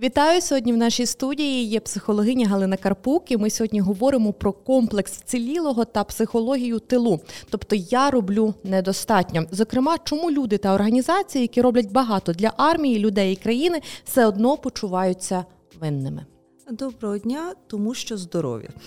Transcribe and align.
Вітаю 0.00 0.40
сьогодні. 0.40 0.72
В 0.72 0.76
нашій 0.76 1.06
студії 1.06 1.64
є 1.64 1.80
психологиня 1.80 2.48
Галина 2.48 2.76
Карпук. 2.76 3.30
і 3.30 3.36
Ми 3.36 3.50
сьогодні 3.50 3.80
говоримо 3.80 4.32
про 4.32 4.52
комплекс 4.52 5.12
вцілілого 5.12 5.84
та 5.84 6.04
психологію 6.04 6.78
тилу. 6.78 7.20
Тобто 7.50 7.76
я 7.76 8.10
роблю 8.10 8.54
недостатньо. 8.64 9.44
Зокрема, 9.50 9.98
чому 10.04 10.30
люди 10.30 10.58
та 10.58 10.74
організації, 10.74 11.42
які 11.42 11.60
роблять 11.60 11.92
багато 11.92 12.32
для 12.32 12.52
армії, 12.56 12.98
людей 12.98 13.32
і 13.32 13.36
країни, 13.36 13.80
все 14.04 14.26
одно 14.26 14.56
почуваються 14.56 15.44
винними. 15.80 16.26
Доброго 16.70 17.18
дня, 17.18 17.54
тому 17.66 17.94
що 17.94 18.16
здоров'я. 18.16 18.68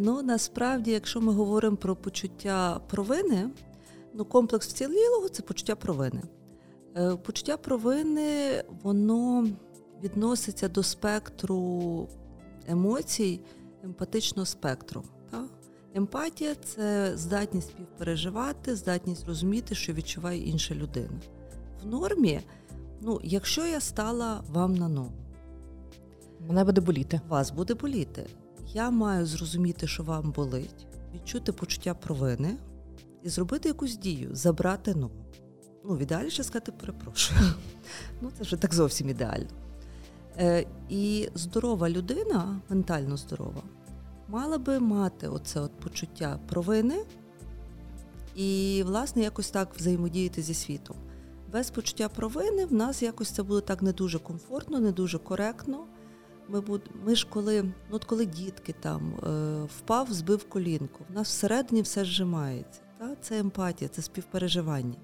Ну 0.00 0.22
насправді, 0.22 0.90
якщо 0.90 1.20
ми 1.20 1.32
говоримо 1.32 1.76
про 1.76 1.96
почуття 1.96 2.80
провини, 2.90 3.50
ну 4.14 4.24
комплекс 4.24 4.68
вцілілого 4.68 5.28
це 5.28 5.42
почуття 5.42 5.76
провини. 5.76 6.22
Е, 6.98 7.16
почуття 7.16 7.56
провини 7.56 8.64
воно 8.82 9.48
відноситься 10.02 10.68
до 10.68 10.82
спектру 10.82 12.08
емоцій, 12.68 13.40
емпатичного 13.84 14.46
спектру. 14.46 15.02
Так? 15.30 15.48
Емпатія 15.94 16.54
це 16.54 17.12
здатність 17.16 17.68
співпереживати, 17.68 18.76
здатність 18.76 19.26
розуміти, 19.26 19.74
що 19.74 19.92
відчуває 19.92 20.40
інша 20.42 20.74
людина. 20.74 21.20
В 21.82 21.86
нормі, 21.86 22.40
ну, 23.00 23.20
якщо 23.22 23.66
я 23.66 23.80
стала 23.80 24.42
вам 24.50 24.74
на 24.74 24.88
ногу, 24.88 25.12
мене 26.48 26.64
буде 26.64 26.80
боліти. 26.80 27.20
Вас 27.28 27.50
буде 27.50 27.74
боліти. 27.74 28.26
Я 28.66 28.90
маю 28.90 29.26
зрозуміти, 29.26 29.86
що 29.86 30.02
вам 30.02 30.30
болить, 30.30 30.86
відчути 31.14 31.52
почуття 31.52 31.94
провини 31.94 32.56
і 33.22 33.28
зробити 33.28 33.68
якусь 33.68 33.96
дію, 33.96 34.34
забрати 34.34 34.94
ногу 34.94 35.24
ну, 35.88 35.94
в 35.94 35.98
ідеалі 35.98 36.30
ще 36.30 36.44
сказати 36.44 36.72
перепрошую. 36.72 37.40
Ну, 38.20 38.30
це 38.38 38.42
вже 38.42 38.56
так 38.56 38.74
зовсім 38.74 39.08
ідеально. 39.08 39.46
Е, 40.38 40.66
І 40.88 41.28
здорова 41.34 41.90
людина, 41.90 42.60
ментально 42.68 43.16
здорова, 43.16 43.62
мала 44.28 44.58
би 44.58 44.80
мати 44.80 45.28
оце 45.28 45.60
от 45.60 45.72
почуття 45.72 46.38
провини 46.48 47.04
і, 48.36 48.82
власне, 48.86 49.22
якось 49.22 49.50
так 49.50 49.74
взаємодіяти 49.76 50.42
зі 50.42 50.54
світом. 50.54 50.96
Без 51.52 51.70
почуття 51.70 52.08
провини 52.08 52.66
в 52.66 52.72
нас 52.72 53.02
якось 53.02 53.30
це 53.30 53.42
буде 53.42 53.60
так 53.60 53.82
не 53.82 53.92
дуже 53.92 54.18
комфортно, 54.18 54.80
не 54.80 54.92
дуже 54.92 55.18
коректно. 55.18 55.86
Ми 56.48 56.60
буд... 56.60 56.82
ми 57.04 57.14
ж 57.14 57.26
коли 57.30 57.62
ну 57.62 57.72
от 57.90 58.04
коли 58.04 58.26
дітки 58.26 58.74
там 58.80 59.14
е, 59.14 59.62
впав, 59.78 60.12
збив 60.12 60.48
колінку, 60.48 61.04
в 61.10 61.14
нас 61.14 61.28
всередині 61.28 61.82
все 61.82 62.04
зжимається. 62.04 62.80
Та? 62.98 63.16
Це 63.20 63.38
емпатія, 63.38 63.88
це 63.88 64.02
співпереживання. 64.02 64.96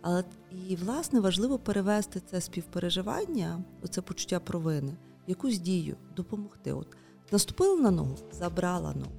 Але 0.00 0.24
і 0.68 0.76
власне 0.76 1.20
важливо 1.20 1.58
перевести 1.58 2.20
це 2.30 2.40
співпереживання, 2.40 3.64
оце 3.82 4.00
почуття 4.00 4.40
провини, 4.40 4.92
в 5.26 5.30
якусь 5.30 5.58
дію, 5.58 5.96
допомогти. 6.16 6.72
От 6.72 6.96
наступила 7.32 7.76
на 7.76 7.90
ногу, 7.90 8.16
забрала 8.32 8.94
ногу. 8.94 9.12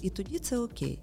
І 0.00 0.10
тоді 0.10 0.38
це 0.38 0.58
окей. 0.58 0.98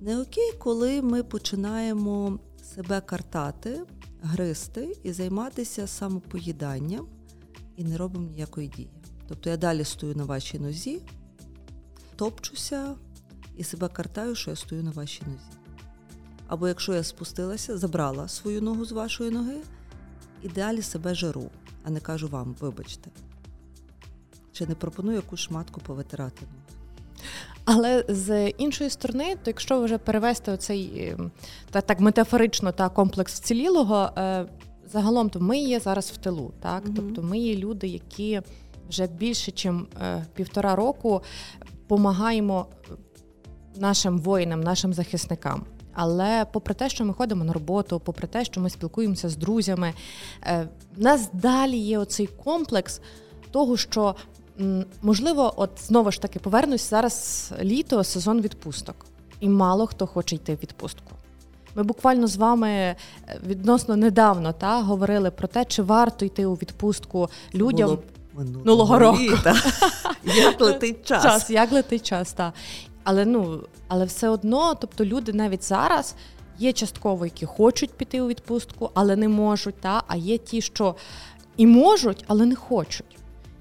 Не 0.00 0.20
окей, 0.20 0.52
коли 0.58 1.02
ми 1.02 1.22
починаємо 1.22 2.38
себе 2.74 3.00
картати, 3.00 3.82
гризти 4.22 4.96
і 5.02 5.12
займатися 5.12 5.86
самопоїданням 5.86 7.06
і 7.76 7.84
не 7.84 7.96
робимо 7.96 8.28
ніякої 8.28 8.68
дії. 8.68 8.90
Тобто 9.28 9.50
я 9.50 9.56
далі 9.56 9.84
стою 9.84 10.14
на 10.14 10.24
вашій 10.24 10.58
нозі, 10.58 11.02
топчуся 12.16 12.94
і 13.56 13.64
себе 13.64 13.88
картаю, 13.88 14.34
що 14.34 14.50
я 14.50 14.56
стою 14.56 14.82
на 14.82 14.90
вашій 14.90 15.22
нозі. 15.26 15.59
Або 16.50 16.68
якщо 16.68 16.94
я 16.94 17.02
спустилася, 17.02 17.78
забрала 17.78 18.28
свою 18.28 18.62
ногу 18.62 18.84
з 18.84 18.92
вашої 18.92 19.30
ноги 19.30 19.56
і 20.42 20.48
далі 20.48 20.82
себе 20.82 21.14
жару, 21.14 21.50
а 21.84 21.90
не 21.90 22.00
кажу 22.00 22.28
вам, 22.28 22.56
вибачте. 22.60 23.10
Чи 24.52 24.66
не 24.66 24.74
пропоную 24.74 25.16
якусь 25.16 25.40
шматку 25.40 25.80
повитирати 25.80 26.42
ноги. 26.42 26.80
Але 27.64 28.04
з 28.08 28.48
іншої 28.48 28.90
сторони, 28.90 29.34
то 29.34 29.50
якщо 29.50 29.82
вже 29.82 29.98
перевести 29.98 30.52
оцей 30.52 31.08
ем, 31.08 31.30
та 31.70 31.80
так 31.80 32.00
метафорично 32.00 32.72
та 32.72 32.88
комплекс 32.88 33.40
вцілілого, 33.40 34.10
е, 34.18 34.46
загалом 34.92 35.30
то 35.30 35.40
ми 35.40 35.58
є 35.58 35.80
зараз 35.80 36.10
в 36.10 36.16
тилу, 36.16 36.52
так 36.60 36.84
mm 36.84 36.94
тобто 36.96 37.22
ми 37.22 37.38
є 37.38 37.56
люди, 37.56 37.86
які 37.86 38.40
вже 38.88 39.06
більше, 39.06 39.52
ніж 39.70 39.82
е, 40.02 40.26
півтора 40.34 40.76
року 40.76 41.22
допомагаємо 41.70 42.66
нашим 43.76 44.18
воїнам, 44.18 44.60
нашим 44.60 44.92
захисникам. 44.94 45.66
Але 45.92 46.46
попри 46.52 46.74
те, 46.74 46.88
що 46.88 47.04
ми 47.04 47.14
ходимо 47.14 47.44
на 47.44 47.52
роботу, 47.52 48.00
попри 48.04 48.28
те, 48.28 48.44
що 48.44 48.60
ми 48.60 48.70
спілкуємося 48.70 49.28
з 49.28 49.36
друзями, 49.36 49.94
е, 50.42 50.68
в 50.96 51.02
нас 51.02 51.28
далі 51.32 51.76
є 51.76 51.98
оцей 51.98 52.26
комплекс 52.26 53.00
того, 53.50 53.76
що 53.76 54.14
можливо, 55.02 55.54
от 55.56 55.70
знову 55.86 56.10
ж 56.10 56.22
таки 56.22 56.38
повернусь 56.38 56.90
зараз 56.90 57.52
літо, 57.60 58.04
сезон 58.04 58.40
відпусток, 58.40 59.06
і 59.40 59.48
мало 59.48 59.86
хто 59.86 60.06
хоче 60.06 60.36
йти 60.36 60.54
в 60.54 60.58
відпустку. 60.62 61.12
Ми 61.74 61.82
буквально 61.82 62.26
з 62.26 62.36
вами 62.36 62.70
е, 62.70 62.96
відносно 63.46 63.96
недавно 63.96 64.52
та 64.52 64.82
говорили 64.82 65.30
про 65.30 65.48
те, 65.48 65.64
чи 65.64 65.82
варто 65.82 66.24
йти 66.24 66.46
у 66.46 66.54
відпустку 66.54 67.28
людям 67.54 67.88
Було 67.88 68.02
минулого 68.34 68.98
року. 68.98 69.18
Як 70.24 70.60
летить 70.60 71.06
час. 71.06 71.22
час 71.22 71.50
як 71.50 71.72
летить 71.72 72.06
час, 72.06 72.32
так. 72.32 72.52
Але 73.04 73.24
ну, 73.24 73.62
але 73.88 74.04
все 74.04 74.28
одно, 74.28 74.74
тобто 74.74 75.04
люди 75.04 75.32
навіть 75.32 75.64
зараз 75.64 76.14
є 76.58 76.72
частково, 76.72 77.24
які 77.24 77.46
хочуть 77.46 77.90
піти 77.90 78.20
у 78.20 78.28
відпустку, 78.28 78.90
але 78.94 79.16
не 79.16 79.28
можуть. 79.28 79.80
Та? 79.80 80.02
А 80.06 80.16
є 80.16 80.38
ті, 80.38 80.60
що 80.60 80.96
і 81.56 81.66
можуть, 81.66 82.24
але 82.26 82.46
не 82.46 82.54
хочуть. 82.54 83.18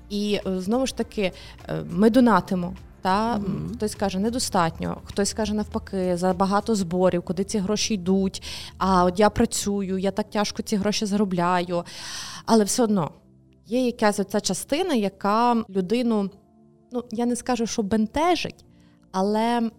І 0.09 0.39
е, 0.47 0.61
знову 0.61 0.85
ж 0.85 0.97
таки, 0.97 1.31
е, 1.69 1.83
ми 1.89 2.09
донатимо. 2.09 2.75
Та 3.01 3.37
mm-hmm. 3.37 3.73
хтось 3.73 3.95
каже 3.95 4.19
недостатньо, 4.19 4.97
хтось 5.03 5.33
каже 5.33 5.53
навпаки, 5.53 6.17
за 6.17 6.33
багато 6.33 6.75
зборів, 6.75 7.23
куди 7.23 7.43
ці 7.43 7.59
гроші 7.59 7.93
йдуть. 7.93 8.43
А 8.77 9.05
от 9.05 9.19
я 9.19 9.29
працюю, 9.29 9.97
я 9.97 10.11
так 10.11 10.29
тяжко 10.29 10.61
ці 10.61 10.75
гроші 10.75 11.05
заробляю. 11.05 11.83
Але 12.45 12.63
все 12.63 12.83
одно 12.83 13.11
є 13.69 13.85
якась 13.85 14.19
оця 14.19 14.41
частина, 14.41 14.93
яка 14.93 15.63
людину, 15.69 16.29
ну 16.91 17.03
я 17.11 17.25
не 17.25 17.35
скажу, 17.35 17.67
що 17.67 17.83
бентежить, 17.83 18.65
але 19.11 19.71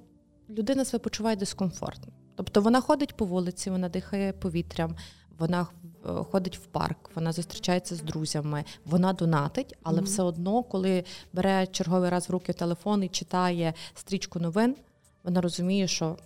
людина 0.50 0.84
себе 0.84 0.98
почуває 1.04 1.36
дискомфортно. 1.36 2.12
Тобто 2.34 2.60
вона 2.60 2.80
ходить 2.80 3.16
по 3.16 3.24
вулиці, 3.24 3.70
вона 3.70 3.88
дихає 3.88 4.32
повітрям, 4.32 4.96
вона 5.38 5.66
е, 6.06 6.08
ходить 6.08 6.58
в 6.58 6.66
парк, 6.66 7.10
вона 7.14 7.32
зустрічається 7.32 7.96
з 7.96 8.00
друзями, 8.00 8.64
вона 8.84 9.12
донатить, 9.12 9.76
але 9.82 10.00
mm-hmm. 10.00 10.04
все 10.04 10.22
одно, 10.22 10.62
коли 10.62 11.04
бере 11.32 11.66
черговий 11.66 12.10
раз 12.10 12.28
в 12.28 12.32
руки 12.32 12.52
телефон 12.52 13.02
і 13.02 13.08
читає 13.08 13.74
стрічку 13.94 14.38
новин, 14.38 14.76
вона 15.24 15.40
розуміє, 15.40 15.88
що 15.88 16.16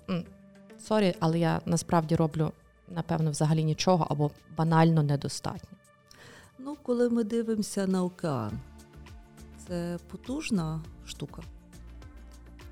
sorry, 0.79 1.15
але 1.21 1.39
я 1.39 1.61
насправді 1.67 2.17
роблю, 2.17 2.53
напевно, 2.89 3.31
взагалі 3.31 3.65
нічого 3.65 4.07
або 4.11 4.31
банально 4.57 5.03
недостатньо. 5.03 5.79
Ну, 6.59 6.77
коли 6.83 7.11
ми 7.11 7.25
дивимося 7.25 7.87
на 7.87 8.05
океан, 8.05 8.61
це 9.69 9.99
потужна 10.11 10.81
штука 11.07 11.43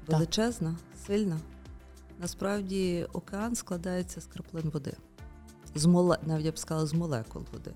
величезна, 0.07 0.77
сильна. 1.07 1.41
Насправді 2.19 3.07
океан 3.13 3.55
складається 3.55 4.21
з 4.21 4.27
краплин 4.27 4.71
води, 4.71 4.93
з 5.75 5.87
моле... 5.87 6.19
навіть 6.27 6.45
я 6.45 6.53
б 6.53 6.59
сказала, 6.59 6.87
з 6.87 6.95
молекул 6.95 7.43
води. 7.53 7.73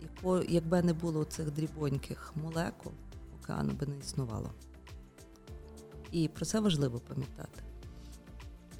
І 0.00 0.04
по... 0.22 0.38
якби 0.38 0.82
не 0.82 0.92
було 0.92 1.24
цих 1.24 1.50
дрібоньких 1.50 2.32
молекул, 2.36 2.92
океану 3.42 3.72
би 3.72 3.86
не 3.86 3.98
існувало. 3.98 4.50
І 6.12 6.28
про 6.28 6.44
це 6.44 6.60
важливо 6.60 6.98
пам'ятати. 6.98 7.62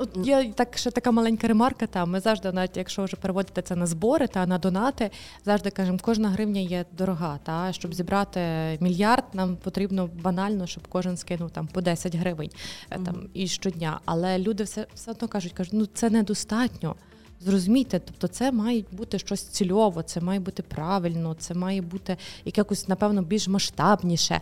От 0.01 0.27
є 0.27 0.53
так 0.55 0.79
ще 0.79 0.91
така 0.91 1.11
маленька 1.11 1.49
ремарка. 1.49 1.87
Та 1.87 2.05
ми 2.05 2.21
завжди, 2.21 2.53
навіть 2.53 2.77
якщо 2.77 3.05
вже 3.05 3.17
переводити 3.17 3.63
це 3.63 3.77
на 3.77 3.87
збори 3.87 4.27
та 4.27 4.47
на 4.47 4.59
донати, 4.59 5.11
завжди 5.45 5.71
кажемо, 5.71 5.99
кожна 6.03 6.29
гривня 6.29 6.61
є 6.61 6.85
дорога. 6.93 7.39
Та 7.43 7.73
щоб 7.73 7.95
зібрати 7.95 8.41
мільярд, 8.81 9.25
нам 9.33 9.57
потрібно 9.57 10.11
банально, 10.23 10.67
щоб 10.67 10.89
кожен 10.89 11.17
скинув 11.17 11.51
там 11.51 11.67
по 11.67 11.81
10 11.81 12.15
гривень 12.15 12.49
mm-hmm. 12.49 13.05
там 13.05 13.29
і 13.35 13.49
щодня. 13.49 14.01
Але 14.05 14.39
люди 14.39 14.65
все 14.65 14.87
все 14.95 15.11
одно 15.11 15.29
кажуть, 15.29 15.53
кажуть, 15.53 15.73
ну 15.73 15.87
це 15.87 16.11
недостатньо. 16.11 16.97
Зрозумійте, 17.41 18.01
тобто 18.01 18.29
це 18.29 18.53
має 18.53 18.85
бути 18.93 19.19
щось 19.19 19.43
цільово, 19.43 20.03
це 20.03 20.21
має 20.21 20.41
бути 20.41 20.63
правильно, 20.63 21.35
це 21.35 21.55
має 21.55 21.83
бути 21.83 22.17
якось, 22.45 22.89
напевно, 22.89 23.23
більш 23.23 23.49
масштабніше. 23.49 24.41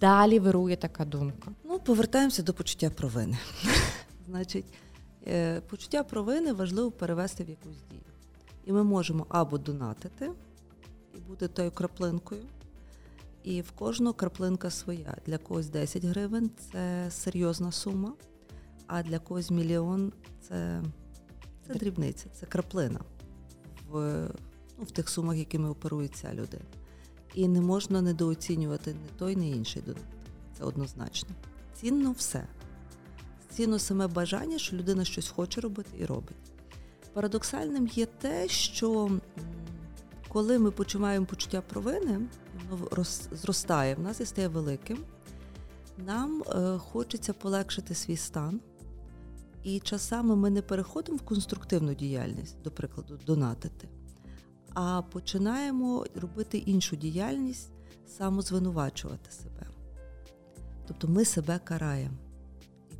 Далі 0.00 0.38
вирує 0.38 0.76
така 0.76 1.04
думка. 1.04 1.50
Ну, 1.64 1.78
повертаємося 1.78 2.42
до 2.42 2.52
почуття 2.52 2.90
провини. 2.90 3.38
Значить, 4.26 4.66
е, 5.26 5.60
почуття 5.60 6.02
провини 6.02 6.52
важливо 6.52 6.90
перевести 6.90 7.44
в 7.44 7.48
якусь 7.48 7.82
дію. 7.90 8.02
І 8.64 8.72
ми 8.72 8.84
можемо 8.84 9.26
або 9.28 9.58
донатити 9.58 10.30
і 11.14 11.18
бути 11.18 11.48
тою 11.48 11.70
краплинкою. 11.70 12.42
І 13.42 13.60
в 13.60 13.70
кожного 13.70 14.14
краплинка 14.14 14.70
своя. 14.70 15.16
Для 15.26 15.38
когось 15.38 15.68
10 15.68 16.04
гривень 16.04 16.50
це 16.72 17.10
серйозна 17.10 17.72
сума, 17.72 18.12
а 18.86 19.02
для 19.02 19.18
когось 19.18 19.50
мільйон 19.50 20.12
це 20.40 20.82
це 21.66 21.74
дрібниця, 21.74 22.28
це 22.28 22.46
краплина 22.46 23.00
в 23.90 24.28
ну, 24.78 24.84
в 24.84 24.90
тих 24.90 25.08
сумах, 25.08 25.36
якими 25.36 25.68
оперує 25.68 26.08
ця 26.08 26.34
людина. 26.34 26.64
І 27.34 27.48
не 27.48 27.60
можна 27.60 28.02
недооцінювати 28.02 28.94
не 28.94 29.18
той, 29.18 29.36
не 29.36 29.48
інший 29.48 29.82
донат. 29.82 30.02
Це 30.58 30.64
однозначно. 30.64 31.28
Цінно 31.74 32.12
все. 32.12 32.48
Цінно 33.56 33.78
саме 33.78 34.06
бажання, 34.06 34.58
що 34.58 34.76
людина 34.76 35.04
щось 35.04 35.28
хоче 35.28 35.60
робити 35.60 35.90
і 35.98 36.04
робить. 36.04 36.36
Парадоксальним 37.12 37.86
є 37.86 38.06
те, 38.06 38.48
що 38.48 39.10
коли 40.28 40.58
ми 40.58 40.70
почуваємо 40.70 41.26
почуття 41.26 41.60
провини, 41.60 42.20
воно 42.70 43.04
зростає, 43.32 43.94
в 43.94 44.00
нас 44.00 44.20
і 44.20 44.26
стає 44.26 44.48
великим, 44.48 44.98
нам 46.06 46.42
е, 46.42 46.78
хочеться 46.78 47.32
полегшити 47.32 47.94
свій 47.94 48.16
стан. 48.16 48.60
І 49.62 49.80
часами 49.80 50.36
ми 50.36 50.50
не 50.50 50.62
переходимо 50.62 51.18
в 51.18 51.22
конструктивну 51.22 51.94
діяльність, 51.94 52.56
до 52.64 52.70
прикладу, 52.70 53.18
донатити, 53.26 53.88
а 54.74 55.02
починаємо 55.02 56.06
робити 56.14 56.58
іншу 56.58 56.96
діяльність, 56.96 57.70
самозвинувачувати 58.06 59.30
себе. 59.30 59.66
Тобто 60.86 61.08
ми 61.08 61.24
себе 61.24 61.60
караємо. 61.64 62.25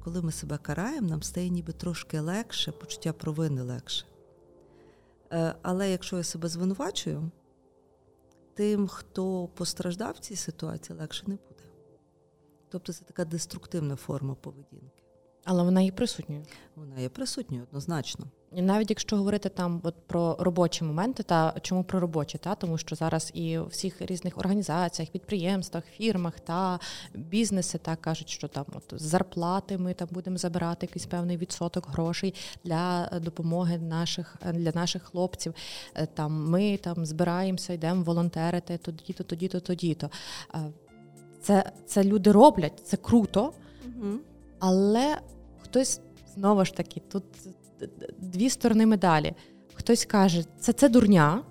Коли 0.07 0.23
ми 0.23 0.33
себе 0.33 0.59
караємо, 0.59 1.09
нам 1.09 1.23
стає 1.23 1.49
ніби 1.49 1.73
трошки 1.73 2.21
легше, 2.21 2.73
почуття 2.73 3.13
провини 3.13 3.63
легше. 3.63 4.07
Е, 5.33 5.55
але 5.63 5.91
якщо 5.91 6.17
я 6.17 6.23
себе 6.23 6.49
звинувачую, 6.49 7.31
тим, 8.55 8.89
хто 8.89 9.49
постраждав 9.49 10.15
в 10.15 10.19
цій 10.19 10.37
ситуації, 10.37 10.99
легше 10.99 11.25
не 11.27 11.35
буде. 11.35 11.65
Тобто 12.69 12.93
це 12.93 13.05
така 13.05 13.25
деструктивна 13.25 13.97
форма 13.97 14.35
поведінки. 14.35 15.03
Але 15.45 15.63
вона 15.63 15.81
є 15.81 15.93
присутньою. 15.93 16.45
Вона 16.77 17.01
є 17.01 17.09
присутньою 17.09 17.63
однозначно. 17.63 18.27
І 18.57 18.63
навіть 18.63 18.91
якщо 18.91 19.17
говорити 19.17 19.49
там 19.49 19.81
от 19.83 19.95
про 20.07 20.37
робочі 20.39 20.85
моменти, 20.85 21.23
та 21.23 21.55
чому 21.63 21.85
про 21.85 22.01
робочі, 22.01 22.39
та 22.39 22.55
тому 22.55 22.79
що 22.79 22.97
зараз 22.97 23.31
і 23.35 23.59
у 23.59 23.67
всіх 23.67 24.03
різних 24.03 24.39
організаціях, 24.39 25.11
підприємствах, 25.11 25.85
фірмах 25.85 26.41
та 26.41 26.81
бізнеси 27.15 27.79
так 27.79 28.01
кажуть, 28.01 28.29
що 28.29 28.49
там 28.49 28.65
от 28.75 29.01
з 29.01 29.03
зарплати 29.03 29.79
ми 29.79 29.95
там 29.95 30.09
будемо 30.11 30.37
забирати 30.37 30.87
якийсь 30.87 31.07
певний 31.07 31.37
відсоток 31.37 31.89
грошей 31.89 32.35
для 32.65 33.09
допомоги 33.23 33.79
наших 33.79 34.37
для 34.53 34.73
наших 34.73 35.03
хлопців. 35.03 35.55
Е, 35.95 36.07
там 36.07 36.51
ми 36.51 36.77
там 36.77 37.07
збираємося, 37.07 37.73
йдемо 37.73 38.03
волонтерити 38.03 38.79
тоді-то, 38.79 39.25
тоді-то, 39.25 39.61
тоді-то. 39.61 40.11
Е, 40.55 40.59
це 41.43 41.73
це 41.87 42.05
люди 42.05 42.33
роблять, 42.33 42.87
це 42.87 42.97
круто, 42.97 43.53
угу. 43.85 44.19
але 44.59 45.19
хтось 45.63 46.01
знову 46.35 46.65
ж 46.65 46.75
таки 46.75 47.01
тут 47.01 47.25
дві 48.19 48.51
сторони 48.51 48.87
медалі. 48.87 49.35
Хтось 49.75 50.05
каже, 50.05 50.45
це 50.61 50.73
це 50.73 50.89
дурня. 50.89 51.43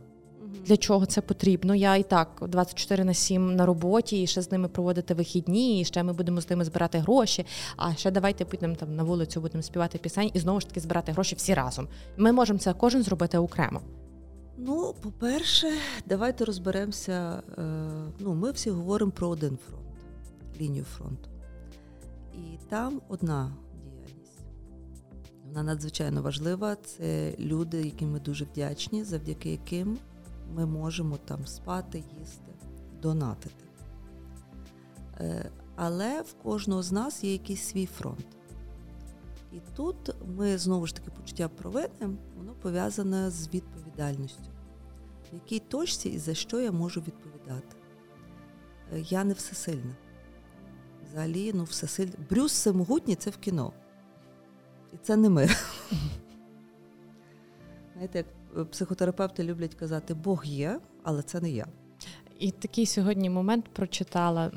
Для 0.66 0.78
чого 0.78 1.06
це 1.06 1.22
потрібно? 1.22 1.76
Я 1.76 1.96
і 1.96 2.04
так 2.04 2.44
24 2.48 3.04
на 3.04 3.14
7 3.14 3.56
на 3.56 3.66
роботі, 3.66 4.24
і 4.24 4.28
ще 4.28 4.42
з 4.42 4.52
ними 4.52 4.68
проводити 4.68 5.14
вихідні, 5.14 5.82
і 5.82 5.86
ще 5.86 6.04
ми 6.04 6.14
будемо 6.14 6.42
з 6.42 6.50
ними 6.50 6.66
збирати 6.66 6.98
гроші. 6.98 7.46
А 7.78 7.96
ще 7.96 8.12
давайте 8.12 8.46
підемо 8.46 8.76
там 8.76 8.96
на 8.96 9.04
вулицю, 9.04 9.42
будемо 9.42 9.64
співати 9.64 9.98
пісень 9.98 10.32
і 10.34 10.40
знову 10.40 10.60
ж 10.60 10.68
таки 10.68 10.80
збирати 10.80 11.12
гроші 11.12 11.36
всі 11.36 11.54
разом. 11.54 11.88
Ми 12.18 12.32
можемо 12.32 12.60
це 12.60 12.74
кожен 12.74 13.04
зробити 13.04 13.38
окремо. 13.38 13.82
Ну, 14.58 14.96
по-перше, 15.02 15.68
давайте 16.06 16.46
розберемося. 16.46 17.42
Е, 17.58 17.62
ну, 18.20 18.34
ми 18.34 18.52
всі 18.52 18.70
говоримо 18.70 19.12
про 19.12 19.28
один 19.28 19.58
фронт, 19.70 19.86
лінію 20.62 20.84
фронту. 20.84 21.30
І 22.34 22.58
там 22.70 23.02
одна 23.08 23.52
вона 25.46 25.64
надзвичайно 25.64 26.22
важлива. 26.22 26.76
Це 26.76 27.36
люди, 27.40 27.82
яким 27.82 28.12
ми 28.12 28.20
дуже 28.20 28.46
вдячні, 28.46 29.04
завдяки 29.04 29.52
яким 29.52 29.98
ми 30.56 30.66
можемо 30.66 31.18
там 31.18 31.46
спати, 31.46 32.04
їсти, 32.20 32.52
донатити. 33.02 33.66
Е, 35.20 35.52
але 35.76 36.22
в 36.22 36.34
кожного 36.34 36.84
з 36.84 36.92
нас 36.92 37.24
є 37.24 37.32
якийсь 37.32 37.64
свій 37.64 37.86
фронт. 37.86 38.26
І 39.52 39.58
тут 39.76 39.96
ми 40.38 40.58
знову 40.58 40.88
ж 40.88 40.96
таки 40.96 41.12
почуття 41.12 41.50
провини, 41.50 42.18
воно 42.38 42.54
пов'язане 42.62 43.30
з 43.30 43.54
відповідальністю, 43.54 44.50
в 45.32 45.34
якій 45.34 45.60
точці 45.60 46.10
і 46.10 46.18
за 46.18 46.34
що 46.34 46.60
я 46.60 46.72
можу 46.72 47.02
відповідати. 47.02 47.76
Е, 48.94 49.00
я 49.00 49.24
не 49.24 49.34
всесильна. 49.34 49.96
Взагалі, 51.10 51.52
ну, 51.54 51.64
всесильна. 51.64 52.14
Брюс 52.30 52.52
всемогутній 52.52 53.16
це 53.16 53.30
в 53.30 53.38
кіно. 53.38 53.74
І 54.96 54.98
це 55.04 55.16
не 55.16 55.30
ми. 55.30 55.50
Знаєте, 57.94 58.18
як 58.18 58.72
психотерапевти 58.72 59.44
люблять 59.44 59.76
казати, 59.76 60.14
Бог 60.14 60.46
є, 60.46 60.80
але 61.04 61.22
це 61.22 61.42
не 61.42 61.50
я. 61.50 61.66
І 62.40 62.52
такий 62.52 62.86
сьогодні 62.86 63.30
момент 63.30 63.66
прочитала. 63.74 64.52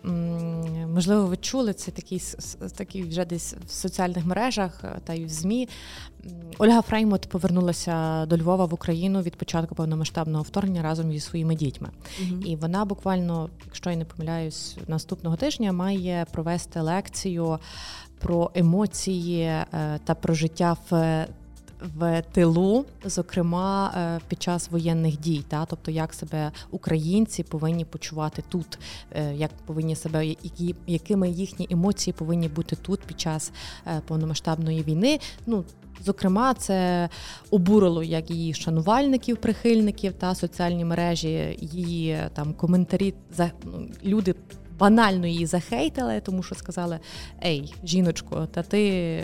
Можливо, 0.95 1.27
ви 1.27 1.37
чули 1.37 1.73
це 1.73 1.91
такий 1.91 2.23
такий 2.77 3.03
вже 3.03 3.25
десь 3.25 3.55
в 3.67 3.71
соціальних 3.71 4.27
мережах 4.27 4.85
та 5.05 5.15
й 5.15 5.25
в 5.25 5.29
ЗМІ. 5.29 5.69
Ольга 6.59 6.83
Фреймут 6.83 7.29
повернулася 7.29 8.27
до 8.27 8.39
Львова 8.39 8.65
в 8.65 8.75
Україну 8.75 9.23
від 9.23 9.37
початку 9.37 9.75
повномасштабного 9.75 10.43
вторгнення 10.43 10.83
разом 10.83 11.13
зі 11.13 11.21
своїми 11.21 11.55
дітьми. 11.55 11.89
Угу. 12.23 12.43
І 12.43 12.57
вона 12.57 12.85
буквально, 12.85 13.51
якщо 13.65 13.91
я 13.91 13.97
не 13.97 14.05
помиляюсь, 14.05 14.77
наступного 14.87 15.37
тижня 15.37 15.73
має 15.73 16.27
провести 16.33 16.81
лекцію 16.81 17.59
про 18.19 18.51
емоції 18.55 19.43
е, 19.43 19.67
та 20.05 20.15
про 20.15 20.35
життя 20.35 20.77
в. 20.91 21.27
В 21.97 22.23
тилу, 22.33 22.85
зокрема 23.05 23.93
е, 23.97 24.21
під 24.29 24.43
час 24.43 24.71
воєнних 24.71 25.21
дій, 25.21 25.45
та 25.49 25.65
тобто 25.65 25.91
як 25.91 26.15
себе 26.15 26.53
українці 26.71 27.43
повинні 27.43 27.85
почувати 27.85 28.43
тут, 28.49 28.79
е, 29.13 29.35
як 29.35 29.51
повинні 29.67 29.97
себе, 29.97 30.27
які 30.27 30.75
якими 30.87 31.31
їхні 31.31 31.69
емоції 31.71 32.15
повинні 32.19 32.49
бути 32.49 32.77
тут 32.77 33.01
під 33.01 33.21
час 33.21 33.53
повномасштабної 34.07 34.83
війни. 34.83 35.19
Ну 35.47 35.65
зокрема, 36.05 36.55
це 36.55 37.09
обурило 37.51 38.03
як 38.03 38.31
її 38.31 38.55
шанувальників, 38.55 39.37
прихильників 39.37 40.13
та 40.13 40.35
соціальні 40.35 40.85
мережі, 40.85 41.59
її 41.61 42.19
там 42.35 42.55
коментарі 42.55 43.15
за 43.37 43.51
ну, 43.65 43.89
люди 44.05 44.35
банально 44.79 45.27
її 45.27 45.47
захейтили, 45.47 46.21
тому 46.21 46.43
що 46.43 46.55
сказали: 46.55 46.99
Ей, 47.45 47.75
жіночко, 47.85 48.49
та 48.53 48.63
ти 48.63 49.23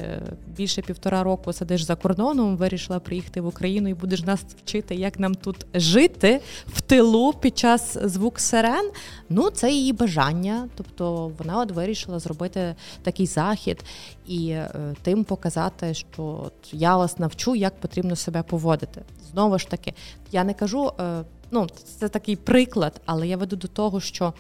більше 0.57 0.83
півтора 0.83 1.23
року 1.23 1.53
сидиш 1.53 1.83
за 1.83 1.97
кордоном, 1.97 2.57
вирішила 2.57 3.01
приїхати 3.01 3.41
в 3.41 3.47
Україну 3.47 3.89
і 3.89 3.95
будеш 3.95 4.23
нас 4.23 4.41
вчити, 4.65 4.95
як 4.95 5.19
нам 5.19 5.35
тут 5.35 5.67
жити 5.75 6.41
в 6.67 6.81
тилу 6.81 7.33
під 7.33 7.59
час 7.59 7.99
звук 8.05 8.41
сирен. 8.41 8.91
Ну, 9.29 9.51
це 9.51 9.73
її 9.73 9.93
бажання. 9.93 10.69
Тобто 10.77 11.33
вона 11.39 11.59
от 11.59 11.71
вирішила 11.71 12.19
зробити 12.19 12.75
такий 13.03 13.27
захід 13.27 13.85
і 14.27 14.49
е, 14.49 14.95
тим 15.03 15.25
показати, 15.25 15.95
що 15.95 16.51
я 16.73 16.97
вас 16.97 17.19
навчу, 17.19 17.55
як 17.55 17.81
потрібно 17.81 18.17
себе 18.17 18.43
поводити. 18.43 19.03
Знову 19.33 19.59
ж 19.59 19.69
таки, 19.69 19.95
я 20.33 20.45
не 20.45 20.55
кажу. 20.55 20.93
Е, 21.01 21.25
ну, 21.51 21.67
це 21.99 22.09
такий 22.09 22.37
приклад, 22.37 23.01
але 23.05 23.29
я 23.29 23.37
веду 23.37 23.57
до 23.57 23.69
того, 23.69 24.01
що 24.01 24.33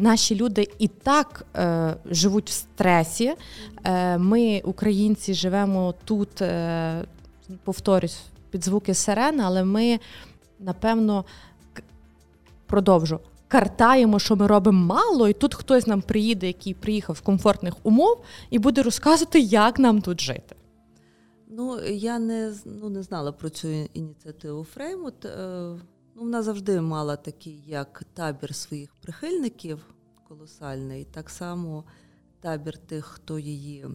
наші 0.00 0.36
люди 0.36 0.68
і 0.78 0.88
так 0.88 1.46
е, 1.56 1.96
живуть 2.10 2.50
в 2.50 2.52
стресі. 2.52 3.34
Е, 3.84 4.18
Ми, 4.18 4.62
українці, 4.64 5.34
живемо 5.34 5.94
тут, 6.04 6.42
е, 6.42 7.04
повторюсь, 7.64 8.22
під 8.50 8.64
звуки 8.64 8.94
сирени, 8.94 9.42
але 9.46 9.64
ми, 9.64 10.00
напевно, 10.58 11.24
продовжу. 12.66 13.20
Картаємо, 13.48 14.18
що 14.18 14.36
ми 14.36 14.46
робимо 14.46 14.86
мало, 14.86 15.28
і 15.28 15.32
тут 15.32 15.54
хтось 15.54 15.86
нам 15.86 16.02
приїде, 16.02 16.46
який 16.46 16.74
приїхав 16.74 17.16
з 17.16 17.20
комфортних 17.20 17.74
умов, 17.82 18.20
і 18.50 18.58
буде 18.58 18.82
розказувати, 18.82 19.40
як 19.40 19.78
нам 19.78 20.00
тут 20.00 20.20
жити. 20.20 20.56
Ну, 21.48 21.80
я 21.84 22.18
не 22.18 22.52
ну, 22.64 22.88
не 22.88 23.02
знала 23.02 23.32
про 23.32 23.48
цю 23.48 23.68
ініціативу 23.68 24.64
Фреймут. 24.64 25.14
Ну, 26.14 26.22
Вона 26.22 26.42
завжди 26.42 26.80
мала 26.80 27.16
такий 27.16 27.62
як 27.66 28.02
табір 28.14 28.54
своїх 28.54 28.94
прихильників 28.94 29.94
колосальний, 30.28 31.04
так 31.04 31.30
само 31.30 31.84
табір 32.40 32.78
тих, 32.78 33.04
хто 33.04 33.38
її, 33.38 33.86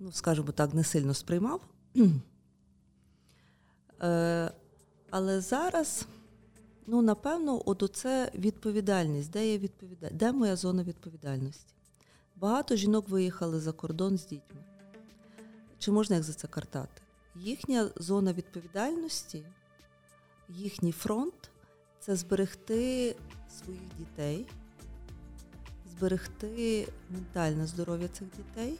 ну, 0.00 0.12
скажімо 0.12 0.52
так, 0.52 0.74
не 0.74 0.84
сильно 0.84 1.14
сприймав. 1.14 1.60
Е, 4.02 4.50
але 5.10 5.40
зараз, 5.40 6.06
ну, 6.86 7.02
напевно, 7.02 7.62
от 7.66 7.82
оце 7.82 8.32
відповідальність, 8.34 9.30
де 9.30 9.52
є 9.52 9.58
відповідальність, 9.58 10.16
де 10.16 10.32
моя 10.32 10.56
зона 10.56 10.82
відповідальності? 10.82 11.74
Багато 12.36 12.76
жінок 12.76 13.08
виїхали 13.08 13.60
за 13.60 13.72
кордон 13.72 14.18
з 14.18 14.26
дітьми. 14.26 14.64
Чи 15.78 15.92
можна 15.92 16.16
їх 16.16 16.24
за 16.24 16.32
це 16.32 16.48
картати? 16.48 17.02
Їхня 17.34 17.90
зона 17.96 18.32
відповідальності 18.32 19.46
їхній 20.48 20.92
фронт 20.92 21.50
це 22.00 22.16
зберегти 22.16 23.16
своїх 23.58 23.82
дітей, 23.98 24.46
зберегти 25.90 26.88
ментальне 27.10 27.66
здоров'я 27.66 28.08
цих 28.08 28.28
дітей 28.36 28.78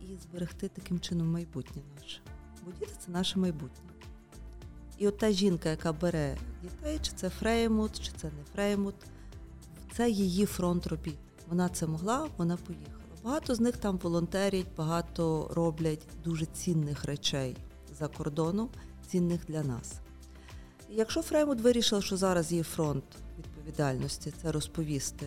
і 0.00 0.16
зберегти 0.22 0.68
таким 0.68 1.00
чином 1.00 1.30
майбутнє 1.30 1.82
наше. 1.96 2.20
Бо 2.64 2.72
діти 2.72 2.92
це 2.98 3.10
наше 3.10 3.38
майбутнє. 3.38 3.90
І 4.98 5.08
от 5.08 5.18
та 5.18 5.30
жінка, 5.30 5.68
яка 5.68 5.92
бере 5.92 6.36
дітей, 6.62 6.98
чи 7.02 7.12
це 7.12 7.30
Фреймут, 7.30 8.00
чи 8.00 8.12
це 8.16 8.26
не 8.26 8.44
Фреймут, 8.52 8.94
це 9.96 10.10
її 10.10 10.46
фронт 10.46 10.86
робіт. 10.86 11.18
Вона 11.48 11.68
це 11.68 11.86
могла, 11.86 12.28
вона 12.36 12.56
поїхала. 12.56 12.98
Багато 13.24 13.54
з 13.54 13.60
них 13.60 13.76
там 13.76 13.98
волонтерять, 13.98 14.66
багато 14.76 15.50
роблять 15.54 16.06
дуже 16.24 16.46
цінних 16.46 17.04
речей 17.04 17.56
за 17.98 18.08
кордоном, 18.08 18.68
цінних 19.06 19.46
для 19.46 19.62
нас. 19.62 20.00
Якщо 20.90 21.22
Фреймут 21.22 21.60
вирішила, 21.60 22.02
що 22.02 22.16
зараз 22.16 22.52
є 22.52 22.62
фронт 22.62 23.04
відповідальності, 23.38 24.32
це 24.42 24.52
розповісти. 24.52 25.26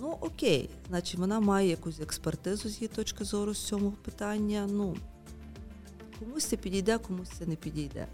Ну 0.00 0.18
окей, 0.20 0.70
значить 0.88 1.18
вона 1.18 1.40
має 1.40 1.68
якусь 1.68 2.00
експертизу 2.00 2.68
з 2.68 2.74
її 2.74 2.88
точки 2.88 3.24
зору 3.24 3.54
з 3.54 3.66
цього 3.66 3.90
питання. 3.90 4.68
Ну 4.70 4.96
комусь 6.18 6.44
це 6.44 6.56
підійде, 6.56 6.98
комусь 6.98 7.28
це 7.28 7.46
не 7.46 7.56
підійде. 7.56 8.06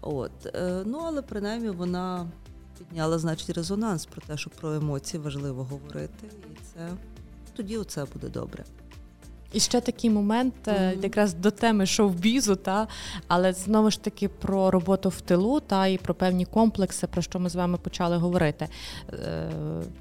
От, 0.00 0.46
е, 0.46 0.82
ну 0.86 0.98
але 0.98 1.22
принаймні 1.22 1.70
вона 1.70 2.30
підняла 2.78 3.18
значить 3.18 3.50
резонанс 3.50 4.06
про 4.06 4.22
те, 4.22 4.36
що 4.36 4.50
про 4.50 4.74
емоції 4.74 5.22
важливо 5.22 5.64
говорити, 5.64 6.26
і 6.26 6.56
це 6.74 6.90
тоді 7.56 7.78
оце 7.78 8.04
буде 8.04 8.28
добре. 8.28 8.64
І 9.52 9.60
ще 9.60 9.80
такий 9.80 10.10
момент, 10.10 10.54
mm-hmm. 10.64 11.02
якраз 11.02 11.34
до 11.34 11.50
теми 11.50 11.86
шоу-бізу, 11.86 12.56
та 12.56 12.88
але 13.28 13.52
знову 13.52 13.90
ж 13.90 14.02
таки 14.02 14.28
про 14.28 14.70
роботу 14.70 15.08
в 15.08 15.20
тилу 15.20 15.60
та 15.60 15.86
і 15.86 15.98
про 15.98 16.14
певні 16.14 16.44
комплекси, 16.44 17.06
про 17.06 17.22
що 17.22 17.38
ми 17.38 17.50
з 17.50 17.54
вами 17.54 17.78
почали 17.78 18.16
говорити. 18.16 18.68
Е, 19.12 19.50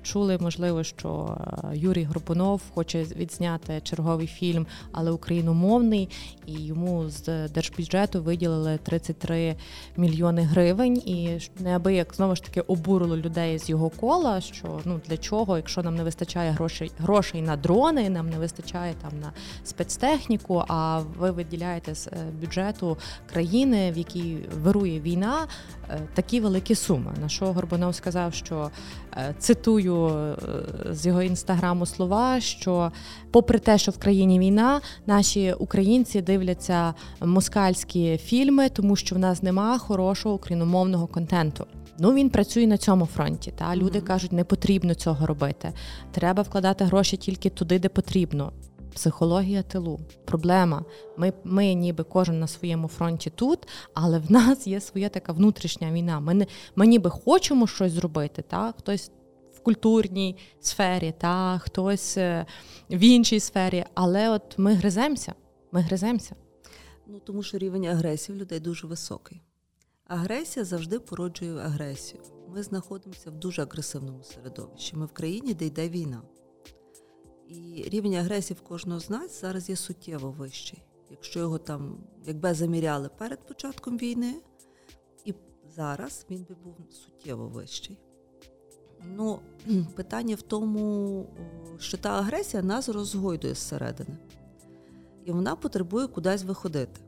чули, 0.03 0.37
можливо, 0.41 0.83
що 0.83 1.37
е, 1.73 1.77
Юрій 1.77 2.03
Горбунов 2.03 2.61
хоче 2.73 3.03
відзняти 3.03 3.81
черговий 3.83 4.27
фільм, 4.27 4.67
але 4.91 5.11
україномовний, 5.11 6.09
і 6.45 6.53
йому 6.53 7.09
з 7.09 7.49
держбюджету 7.49 8.23
виділили 8.23 8.79
33 8.83 9.55
мільйони 9.97 10.41
гривень. 10.41 10.97
І 10.97 11.39
неабияк 11.59 12.15
знову 12.15 12.35
ж 12.35 12.43
таки 12.43 12.61
обурило 12.61 13.17
людей 13.17 13.59
з 13.59 13.69
його 13.69 13.89
кола. 13.89 14.41
Що 14.41 14.79
ну 14.85 15.01
для 15.07 15.17
чого, 15.17 15.57
якщо 15.57 15.83
нам 15.83 15.95
не 15.95 16.03
вистачає 16.03 16.51
грошей 16.51 16.91
грошей 16.97 17.41
на 17.41 17.57
дрони, 17.57 18.09
нам 18.09 18.29
не 18.29 18.37
вистачає 18.37 18.93
там 19.01 19.19
на 19.19 19.33
спецтехніку, 19.63 20.63
а 20.67 21.01
ви 21.17 21.31
виділяєте 21.31 21.95
з 21.95 22.07
е, 22.07 22.11
бюджету 22.41 22.97
країни, 23.29 23.91
в 23.91 23.97
якій 23.97 24.37
вирує 24.63 24.99
війна, 24.99 25.47
е, 25.89 25.99
такі 26.13 26.39
великі 26.39 26.75
суми. 26.75 27.13
На 27.21 27.29
що 27.29 27.45
Горбанов 27.45 27.95
сказав, 27.95 28.33
що 28.33 28.71
е, 29.17 29.35
цитую 29.39 30.11
з 30.89 31.05
його 31.05 31.21
інстаграму 31.21 31.85
слова, 31.85 32.39
що, 32.39 32.91
попри 33.31 33.59
те, 33.59 33.77
що 33.77 33.91
в 33.91 33.97
країні 33.97 34.39
війна, 34.39 34.81
наші 35.05 35.53
українці 35.53 36.21
дивляться 36.21 36.93
москальські 37.21 38.17
фільми, 38.17 38.69
тому 38.69 38.95
що 38.95 39.15
в 39.15 39.19
нас 39.19 39.43
нема 39.43 39.77
хорошого 39.77 40.35
україномовного 40.35 41.07
контенту. 41.07 41.65
Ну 41.99 42.13
він 42.13 42.29
працює 42.29 42.67
на 42.67 42.77
цьому 42.77 43.05
фронті. 43.05 43.53
Та 43.57 43.75
люди 43.75 43.99
mm-hmm. 43.99 44.03
кажуть, 44.03 44.31
не 44.31 44.43
потрібно 44.43 44.93
цього 44.93 45.25
робити. 45.25 45.73
Треба 46.11 46.43
вкладати 46.43 46.83
гроші 46.83 47.17
тільки 47.17 47.49
туди, 47.49 47.79
де 47.79 47.89
потрібно 47.89 48.51
психологія 48.97 49.63
тилу. 49.63 49.99
Проблема. 50.25 50.85
Ми 51.17 51.33
ми 51.43 51.73
ніби 51.73 52.03
кожен 52.03 52.39
на 52.39 52.47
своєму 52.47 52.87
фронті 52.87 53.29
тут, 53.29 53.67
але 53.93 54.19
в 54.19 54.31
нас 54.31 54.67
є 54.67 54.81
своя 54.81 55.09
така 55.09 55.33
внутрішня 55.33 55.91
війна. 55.91 56.19
Ми 56.19 56.33
не 56.33 56.47
ми 56.75 56.87
ніби 56.87 57.09
хочемо 57.09 57.67
щось 57.67 57.91
зробити. 57.91 58.41
Та? 58.41 58.73
Хтось 58.77 59.11
в 59.53 59.59
культурній 59.59 60.35
сфері, 60.59 61.13
та 61.17 61.57
хтось 61.57 62.17
е, 62.17 62.45
в 62.89 62.99
іншій 62.99 63.39
сфері, 63.39 63.85
але 63.93 64.29
от 64.29 64.57
ми 64.57 64.73
гриземося. 64.73 65.33
Ми 65.71 65.81
гриземося. 65.81 66.35
Ну 67.07 67.19
тому 67.19 67.43
що 67.43 67.57
рівень 67.57 67.85
агресії 67.85 68.37
в 68.37 68.41
людей 68.41 68.59
дуже 68.59 68.87
високий. 68.87 69.41
Агресія 70.07 70.65
завжди 70.65 70.99
породжує 70.99 71.57
агресію. 71.57 72.21
Ми 72.49 72.63
знаходимося 72.63 73.29
в 73.29 73.33
дуже 73.33 73.61
агресивному 73.61 74.23
середовищі. 74.23 74.95
Ми 74.95 75.05
в 75.05 75.11
країні, 75.11 75.53
де 75.53 75.65
йде 75.65 75.89
війна. 75.89 76.21
І 77.49 77.85
рівень 77.89 78.15
агресії 78.15 78.57
в 78.63 78.67
кожного 78.67 78.99
з 78.99 79.09
нас 79.09 79.41
зараз 79.41 79.69
є 79.69 79.75
суттєво 79.75 80.31
вищий. 80.31 80.83
Якщо 81.11 81.39
його 81.39 81.57
там, 81.57 81.97
якби 82.25 82.53
заміряли 82.53 83.09
перед 83.17 83.47
початком 83.47 83.97
війни, 83.97 84.35
і 85.25 85.33
зараз 85.75 86.25
він 86.29 86.45
би 86.49 86.55
був 86.63 86.75
суттєво 86.91 87.47
вищий. 87.47 87.97
Ну, 89.15 89.39
питання 89.95 90.35
в 90.35 90.41
тому, 90.41 91.25
що 91.79 91.97
та 91.97 92.09
агресія 92.09 92.63
нас 92.63 92.89
розгойдує 92.89 93.53
зсередини. 93.53 94.17
І 95.25 95.31
вона 95.31 95.55
потребує 95.55 96.07
кудись 96.07 96.43
виходити. 96.43 97.01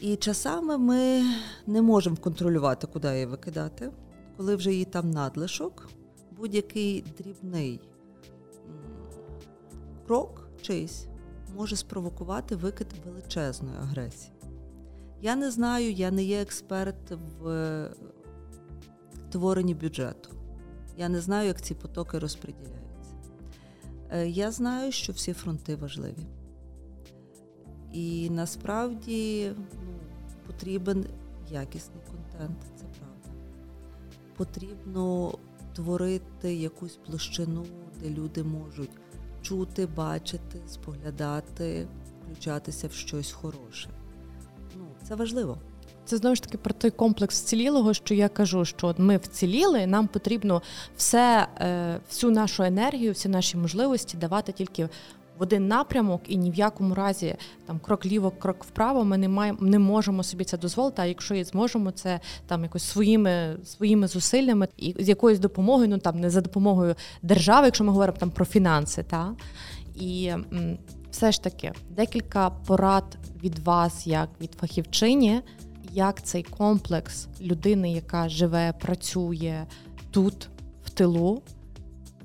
І 0.00 0.16
часами 0.16 0.78
ми 0.78 1.22
не 1.66 1.82
можемо 1.82 2.16
контролювати, 2.16 2.86
куди 2.86 3.08
її 3.08 3.26
викидати, 3.26 3.90
коли 4.36 4.56
вже 4.56 4.72
її 4.72 4.84
там 4.84 5.10
надлишок, 5.10 5.88
будь-який 6.36 7.04
дрібний 7.18 7.80
крок 10.06 10.48
чийсь 10.62 11.06
може 11.56 11.76
спровокувати 11.76 12.56
викид 12.56 12.86
величезної 13.06 13.76
агресії. 13.76 14.32
Я 15.22 15.36
не 15.36 15.50
знаю, 15.50 15.92
я 15.92 16.10
не 16.10 16.24
є 16.24 16.42
експерт 16.42 17.10
в 17.40 17.90
творенні 19.30 19.74
бюджету. 19.74 20.30
Я 20.96 21.08
не 21.08 21.20
знаю, 21.20 21.46
як 21.46 21.62
ці 21.62 21.74
потоки 21.74 22.18
розподіляються. 22.18 23.14
Е, 24.10 24.28
я 24.28 24.50
знаю, 24.50 24.92
що 24.92 25.12
всі 25.12 25.32
фронти 25.32 25.76
важливі. 25.76 26.26
І 27.92 28.30
насправді 28.30 29.52
ну, 29.56 29.98
потрібен 30.46 31.06
якісний 31.50 32.02
контент, 32.10 32.58
це 32.76 32.84
правда. 32.98 33.40
Потрібно 34.36 35.34
творити 35.76 36.54
якусь 36.54 36.98
площину, 37.06 37.66
де 38.00 38.10
люди 38.10 38.42
можуть 38.42 38.90
чути, 39.42 39.86
бачити, 39.86 40.60
споглядати, 40.68 41.88
включатися 42.22 42.88
в 42.88 42.92
щось 42.92 43.32
хороше. 43.32 43.88
Ну, 44.76 44.86
Це 45.08 45.14
важливо. 45.14 45.58
Це 46.04 46.16
знову 46.16 46.36
ж 46.36 46.42
таки 46.42 46.58
про 46.58 46.74
той 46.74 46.90
комплекс 46.90 47.42
вцілілого, 47.42 47.94
що 47.94 48.14
я 48.14 48.28
кажу, 48.28 48.64
що 48.64 48.94
ми 48.98 49.16
вціліли, 49.16 49.86
нам 49.86 50.08
потрібно 50.08 50.62
все, 50.96 51.48
е, 51.60 52.00
всю 52.08 52.30
нашу 52.30 52.62
енергію, 52.62 53.12
всі 53.12 53.28
наші 53.28 53.56
можливості 53.56 54.16
давати 54.16 54.52
тільки 54.52 54.88
в 55.38 55.42
один 55.42 55.68
напрямок, 55.68 56.20
і 56.28 56.36
ні 56.36 56.50
в 56.50 56.54
якому 56.54 56.94
разі 56.94 57.34
там 57.66 57.78
крок 57.78 58.06
ліво, 58.06 58.30
крок 58.30 58.64
вправо. 58.64 59.04
Ми 59.04 59.18
не 59.18 59.28
маємо 59.28 59.58
не 59.60 59.78
можемо 59.78 60.22
собі 60.22 60.44
це 60.44 60.58
дозволити. 60.58 61.02
А 61.02 61.04
якщо 61.04 61.34
і 61.34 61.44
зможемо, 61.44 61.90
це 61.90 62.20
там 62.46 62.62
якось 62.62 62.84
своїми 62.84 63.56
своїми 63.64 64.08
зусиллями 64.08 64.68
і 64.76 64.94
з 64.98 65.08
якоюсь 65.08 65.38
допомогою, 65.38 65.88
ну 65.88 65.98
там 65.98 66.20
не 66.20 66.30
за 66.30 66.40
допомогою 66.40 66.94
держави, 67.22 67.66
якщо 67.66 67.84
ми 67.84 67.92
говоримо 67.92 68.18
там 68.18 68.30
про 68.30 68.44
фінанси, 68.44 69.02
та 69.02 69.34
і 69.94 70.26
м, 70.26 70.78
все 71.10 71.32
ж 71.32 71.42
таки 71.42 71.72
декілька 71.90 72.50
порад 72.50 73.18
від 73.42 73.58
вас, 73.58 74.06
як 74.06 74.28
від 74.40 74.52
фахівчині, 74.52 75.40
як 75.92 76.22
цей 76.22 76.42
комплекс 76.42 77.28
людини, 77.40 77.92
яка 77.92 78.28
живе, 78.28 78.72
працює 78.80 79.66
тут 80.10 80.48
в 80.84 80.90
тилу, 80.90 81.42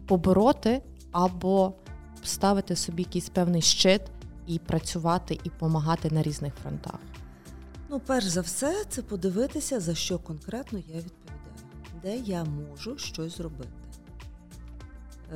побороти 0.08 0.82
або 1.12 1.74
ставити 2.24 2.75
собі 2.75 3.04
якийсь 3.04 3.30
певний 3.30 3.62
щит 3.62 4.01
і 4.48 4.60
працювати 4.60 5.40
і 5.44 5.50
допомагати 5.50 6.10
на 6.12 6.24
різних 6.24 6.54
фронтах? 6.56 7.00
Ну, 7.90 8.00
перш 8.00 8.25
за 8.25 8.42
все, 8.42 8.86
це 8.90 9.01
подивитися, 9.01 9.80
за 9.80 9.96
що 9.96 10.20
конкретно 10.20 10.80
я 10.80 10.96
відповідаю, 10.96 11.12
де 12.01 12.18
я 12.18 12.44
можу 12.44 12.98
щось 12.98 13.38
зробити. 13.38 13.70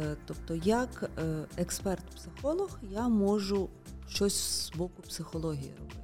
Е, 0.04 0.16
тобто, 0.26 0.56
як 0.56 1.10
е, 1.18 1.46
експерт-психолог, 1.58 2.80
я 2.92 3.08
можу 3.08 3.70
щось 4.08 4.36
з 4.36 4.78
боку 4.78 5.02
психології 5.02 5.72
робити. 5.80 6.00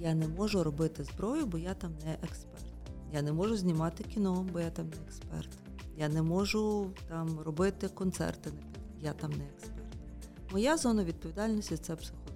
Я 0.00 0.14
не 0.14 0.28
можу 0.28 0.64
робити 0.64 1.04
зброю, 1.04 1.46
бо 1.46 1.58
я 1.58 1.74
там 1.74 1.90
не 2.04 2.12
експерт. 2.12 2.64
Я 3.12 3.22
не 3.22 3.32
можу 3.32 3.56
знімати 3.56 4.04
кіно, 4.04 4.46
бо 4.52 4.60
я 4.60 4.70
там 4.70 4.86
не 4.86 4.96
експерт. 5.06 5.50
Я 5.96 6.08
не 6.08 6.22
можу 6.22 6.90
там 7.08 7.40
робити 7.40 7.88
концерти 7.88 8.50
я 9.02 9.12
там 9.12 9.30
не 9.30 9.44
експерт. 9.44 9.78
Моя 10.52 10.76
зона 10.76 11.04
відповідальності 11.04 11.76
це 11.76 11.96
психологія. 11.96 12.28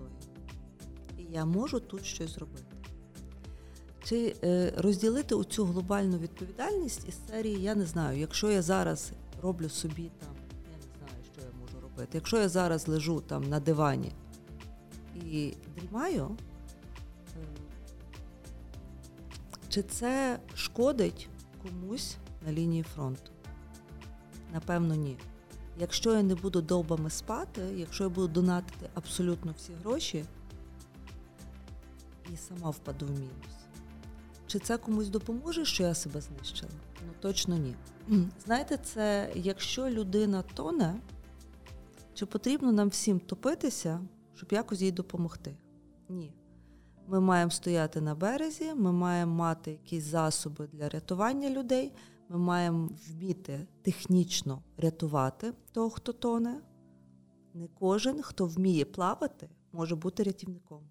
І 1.19 1.23
я 1.23 1.45
можу 1.45 1.81
тут 1.81 2.07
щось 2.07 2.35
зробити. 2.35 2.64
Чи 4.04 4.37
е, 4.45 4.73
розділити 4.76 5.35
оцю 5.35 5.64
глобальну 5.64 6.19
відповідальність 6.19 7.09
із 7.09 7.26
серії, 7.28 7.62
я 7.62 7.75
не 7.75 7.87
знаю, 7.87 8.19
якщо 8.19 8.50
я 8.50 8.62
зараз 8.62 9.12
роблю 9.42 9.69
собі 9.69 10.11
там, 10.19 10.35
я 10.71 10.76
не 10.76 10.83
знаю, 10.99 11.25
що 11.33 11.40
я 11.40 11.61
можу 11.61 11.81
робити. 11.81 12.09
Якщо 12.12 12.38
я 12.38 12.49
зараз 12.49 12.88
лежу 12.88 13.21
там 13.21 13.49
на 13.49 13.61
дивані 13.61 14.12
і 15.14 15.54
дрімаю, 15.76 16.37
е, 17.37 17.47
чи 19.69 19.83
це 19.83 20.38
шкодить 20.54 21.28
комусь 21.62 22.16
на 22.47 22.52
лінії 22.52 22.83
фронту? 22.83 23.33
Напевно, 24.52 24.95
ні. 24.95 25.16
Якщо 25.83 26.15
я 26.15 26.23
не 26.23 26.35
буду 26.35 26.61
довбами 26.61 27.11
спати, 27.11 27.62
якщо 27.77 28.05
я 28.05 28.11
буду 28.11 28.29
донатити 28.29 28.91
абсолютно 28.95 29.55
всі 29.57 29.73
гроші, 29.73 30.25
і 32.33 32.37
сама 32.37 32.71
впаду 32.71 33.07
в 33.07 33.11
мінус. 33.11 33.55
чи 34.47 34.59
це 34.59 34.79
комусь 34.79 35.09
допоможе, 35.09 35.65
що 35.65 35.83
я 35.83 35.95
себе 35.95 36.21
знищила? 36.21 36.73
Ну 37.07 37.12
точно 37.21 37.57
ні. 37.57 37.75
Знаєте, 38.45 38.77
це 38.77 39.33
якщо 39.35 39.91
людина 39.91 40.43
тоне, 40.55 41.01
чи 42.15 42.27
потрібно 42.27 42.73
нам 42.73 42.89
всім 42.89 43.21
топитися, 43.21 44.01
щоб 44.35 44.53
якось 44.53 44.81
їй 44.81 44.93
допомогти? 44.93 45.57
Ні. 46.09 46.33
Ми 47.07 47.21
маємо 47.21 47.51
стояти 47.51 48.01
на 48.01 48.15
березі, 48.15 48.75
ми 48.75 48.93
маємо 48.93 49.35
мати 49.35 49.71
якісь 49.71 50.05
засоби 50.05 50.69
для 50.73 50.89
рятування 50.89 51.51
людей, 51.51 51.93
ми 52.33 52.39
маємо 52.39 52.89
вміти 53.09 53.67
технічно 53.83 54.62
рятувати 54.79 55.53
того, 55.73 55.91
хто 55.91 56.12
тоне. 56.12 56.61
Не 57.55 57.69
кожен, 57.79 58.23
хто 58.23 58.47
вміє 58.47 58.85
плавати, 58.85 59.49
може 59.73 59.97
бути 59.97 60.23
рятівником 60.23 60.83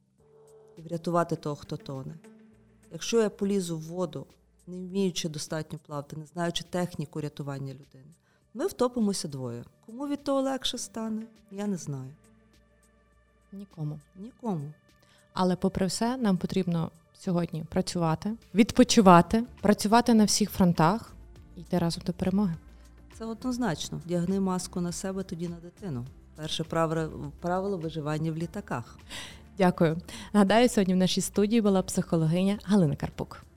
і 0.77 0.81
врятувати 0.81 1.36
того, 1.36 1.55
хто 1.55 1.77
тоне. 1.77 2.15
Якщо 2.91 3.21
я 3.21 3.29
полізу 3.29 3.77
в 3.77 3.81
воду, 3.81 4.25
не 4.67 4.77
вміючи 4.77 5.29
достатньо 5.29 5.79
плавати, 5.86 6.15
не 6.15 6.25
знаючи 6.25 6.63
техніку 6.63 7.21
рятування 7.21 7.74
людини, 7.74 8.13
ми 8.53 8.67
втопимося 8.67 9.27
двоє. 9.27 9.63
Кому 9.86 10.07
від 10.07 10.24
того 10.24 10.41
легше 10.41 10.77
стане, 10.77 11.27
я 11.51 11.67
не 11.67 11.77
знаю. 11.77 12.12
Нікому. 13.51 14.00
Нікому. 14.15 14.74
Але, 15.33 15.55
попри 15.55 15.86
все, 15.86 16.17
нам 16.17 16.38
потрібно 16.38 16.91
сьогодні 17.13 17.63
працювати, 17.63 18.33
відпочивати, 18.55 19.43
працювати 19.62 20.13
на 20.13 20.25
всіх 20.25 20.51
фронтах 20.51 21.15
йти 21.62 21.77
разом 21.77 22.03
до 22.06 22.13
перемоги. 22.13 22.56
Це 23.18 23.25
однозначно. 23.25 24.01
Вдягни 24.06 24.39
маску 24.39 24.82
на 24.82 24.91
себе, 24.91 25.24
тоді 25.24 25.48
на 25.48 25.56
дитину. 25.56 26.06
Перше 26.36 26.63
правило, 26.63 27.32
правило 27.39 27.77
виживання 27.77 28.32
в 28.32 28.38
літаках. 28.38 28.98
Дякую. 29.58 29.98
Нагадаю, 30.34 30.70
сьогодні 30.70 30.94
в 30.94 30.98
нашій 30.98 31.22
студії 31.22 31.62
була 31.62 31.82
психологиня 31.82 32.60
Галина 32.63 32.96
Карпук. 32.96 33.44